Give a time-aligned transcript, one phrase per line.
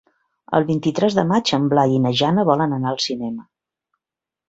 [0.59, 3.51] El vint-i-tres de maig en Blai i na Jana volen anar al cinema.